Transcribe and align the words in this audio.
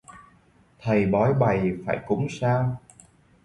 Thầy 0.79 1.05
bói 1.05 1.33
bày 1.33 1.71
phải 1.85 1.99
cúng 2.07 2.27
sao 2.29 2.77